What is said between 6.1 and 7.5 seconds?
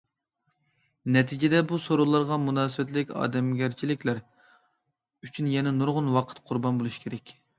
ۋاقىت قۇربان بولۇشى كېرەك.